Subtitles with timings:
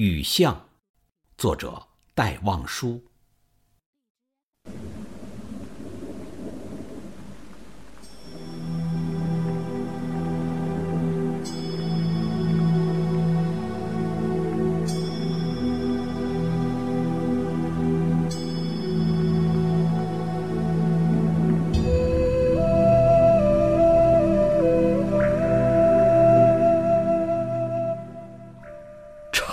[0.00, 0.68] 雨巷，
[1.36, 3.04] 作者戴望舒。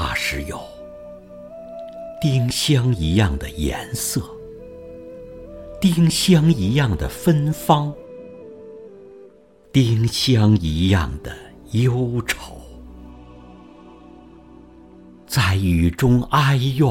[0.00, 0.60] 它是有
[2.20, 4.22] 丁香一样的颜色，
[5.80, 7.92] 丁香一样的芬芳，
[9.72, 11.36] 丁香一样的
[11.72, 12.60] 忧愁，
[15.26, 16.88] 在雨中哀怨，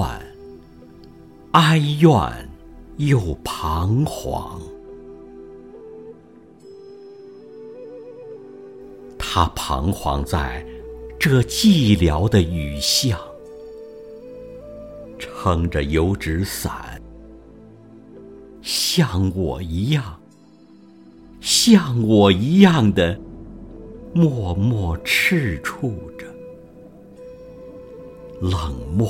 [1.51, 2.49] 哀怨
[2.97, 4.61] 又彷徨。
[9.17, 10.61] 他彷徨在。
[11.19, 13.19] 这寂寥的雨巷，
[15.17, 17.01] 撑着油纸伞，
[18.61, 20.19] 像我一样，
[21.41, 23.19] 像我一样的
[24.13, 26.25] 默默赤触着，
[28.39, 29.09] 冷漠、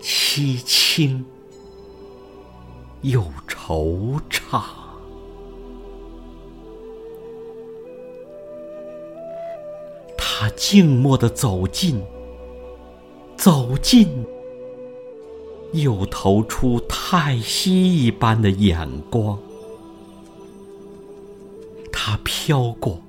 [0.00, 1.24] 凄清
[3.02, 4.87] 又惆怅。
[10.50, 12.02] 静默地走近，
[13.36, 14.08] 走近，
[15.72, 19.38] 又投出叹息一般的眼光。
[21.92, 23.00] 他飘过，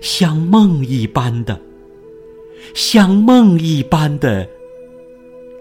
[0.00, 1.60] 像梦一般的，
[2.74, 4.48] 像梦一般的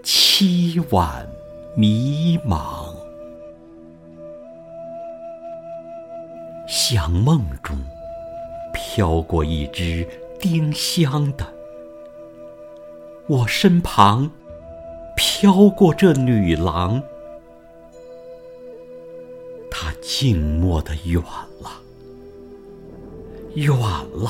[0.04, 1.28] 凄婉
[1.76, 2.94] 迷茫，
[6.68, 7.78] 像梦中
[8.74, 10.08] 飘过一只。
[10.44, 11.54] 丁香的，
[13.28, 14.30] 我身旁
[15.16, 17.02] 飘过这女郎，
[19.72, 21.24] 她静默的远
[21.62, 21.72] 了，
[23.56, 24.30] 远了，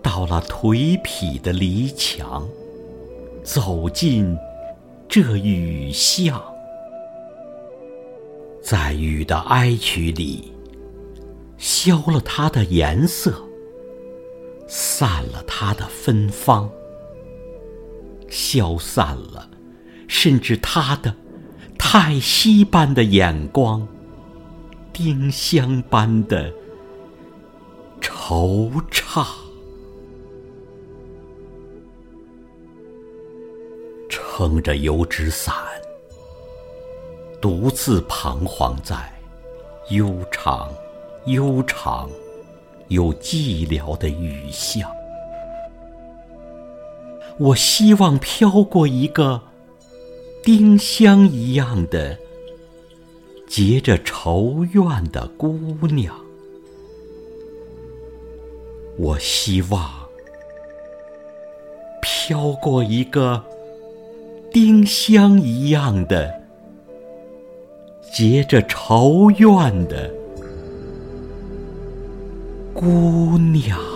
[0.00, 2.48] 到了颓圮的篱墙，
[3.42, 4.38] 走进
[5.08, 6.40] 这雨巷，
[8.62, 10.52] 在雨的哀曲里，
[11.58, 13.42] 消了它的颜色。
[14.66, 16.68] 散了它的芬芳，
[18.28, 19.48] 消散了，
[20.08, 21.14] 甚至它的
[21.78, 23.86] 叹息般的眼光，
[24.92, 26.52] 丁香般的
[28.00, 29.26] 惆怅，
[34.08, 35.54] 撑着油纸伞，
[37.40, 38.96] 独自彷徨在
[39.90, 40.68] 悠长、
[41.26, 42.10] 悠长。
[42.88, 44.90] 有寂寥的雨巷，
[47.38, 49.42] 我希望飘过一个
[50.44, 52.16] 丁香一样的
[53.48, 55.52] 结着愁怨的姑
[55.88, 56.14] 娘。
[58.98, 59.90] 我希望
[62.00, 63.44] 飘过一个
[64.52, 66.32] 丁香一样的
[68.12, 70.25] 结着愁怨的。
[72.76, 73.95] 姑娘。